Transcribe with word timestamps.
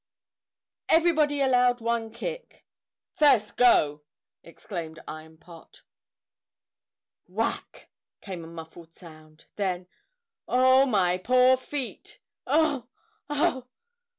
"Everybody 0.89 1.41
allowed 1.41 1.79
one 1.79 2.09
kick!" 2.09 2.65
"First 3.13 3.55
go!" 3.55 4.01
exclaimed 4.41 4.97
Iron 5.07 5.37
Pot. 5.37 5.83
Whack! 7.27 7.91
came 8.19 8.43
a 8.43 8.47
muffled 8.47 8.91
sound. 8.93 9.45
Then, 9.57 9.85
"Oh, 10.47 10.87
my 10.87 11.19
poor 11.19 11.55
feet! 11.55 12.19
Oh! 12.47 12.87
Oh!" 13.29 13.67